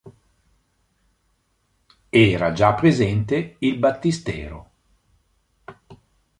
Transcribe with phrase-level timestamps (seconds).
[2.09, 4.71] Era già presente il battistero.